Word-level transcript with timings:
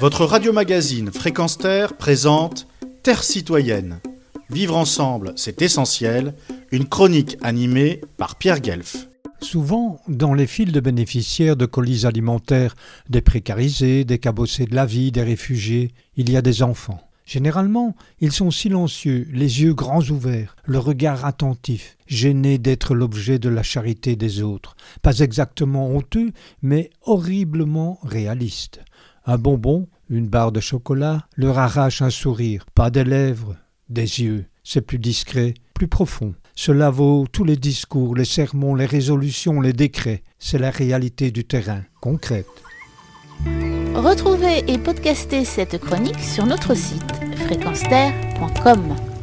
Votre 0.00 0.24
radio-magazine 0.24 1.12
Fréquence 1.12 1.56
Terre 1.56 1.96
présente 1.96 2.66
Terre 3.02 3.22
citoyenne. 3.22 4.00
Vivre 4.50 4.76
ensemble, 4.76 5.32
c'est 5.36 5.62
essentiel. 5.62 6.34
Une 6.72 6.86
chronique 6.86 7.38
animée 7.42 8.00
par 8.16 8.36
Pierre 8.36 8.60
Guelf. 8.60 9.08
Souvent, 9.40 10.00
dans 10.08 10.34
les 10.34 10.48
files 10.48 10.72
de 10.72 10.80
bénéficiaires 10.80 11.56
de 11.56 11.66
colis 11.66 12.06
alimentaires 12.06 12.74
des 13.08 13.20
précarisés, 13.20 14.04
des 14.04 14.18
cabossés 14.18 14.66
de 14.66 14.74
la 14.74 14.84
vie, 14.84 15.12
des 15.12 15.22
réfugiés, 15.22 15.92
il 16.16 16.30
y 16.30 16.36
a 16.36 16.42
des 16.42 16.62
enfants. 16.62 17.00
Généralement, 17.24 17.96
ils 18.20 18.32
sont 18.32 18.50
silencieux, 18.50 19.26
les 19.32 19.62
yeux 19.62 19.72
grands 19.74 20.02
ouverts, 20.02 20.56
le 20.64 20.78
regard 20.78 21.24
attentif, 21.24 21.96
gênés 22.06 22.58
d'être 22.58 22.94
l'objet 22.94 23.38
de 23.38 23.48
la 23.48 23.62
charité 23.62 24.14
des 24.14 24.42
autres, 24.42 24.76
pas 25.00 25.20
exactement 25.20 25.88
honteux, 25.88 26.32
mais 26.62 26.90
horriblement 27.02 27.98
réalistes. 28.02 28.80
Un 29.26 29.38
bonbon, 29.38 29.88
une 30.10 30.28
barre 30.28 30.52
de 30.52 30.60
chocolat, 30.60 31.26
leur 31.36 31.58
arrache 31.58 32.02
un 32.02 32.10
sourire, 32.10 32.66
pas 32.74 32.90
des 32.90 33.04
lèvres, 33.04 33.56
des 33.88 34.22
yeux. 34.22 34.46
C'est 34.62 34.82
plus 34.82 34.98
discret, 34.98 35.54
plus 35.72 35.88
profond. 35.88 36.34
Cela 36.54 36.90
vaut 36.90 37.26
tous 37.30 37.44
les 37.44 37.56
discours, 37.56 38.14
les 38.14 38.24
sermons, 38.24 38.74
les 38.74 38.86
résolutions, 38.86 39.60
les 39.60 39.72
décrets. 39.72 40.22
C'est 40.38 40.58
la 40.58 40.70
réalité 40.70 41.30
du 41.30 41.44
terrain, 41.44 41.82
concrète. 42.00 42.46
Retrouvez 43.94 44.70
et 44.70 44.78
podcastez 44.78 45.44
cette 45.44 45.78
chronique 45.78 46.20
sur 46.20 46.46
notre 46.46 46.74
site 46.74 47.12
fréquenceterre.com. 47.46 49.13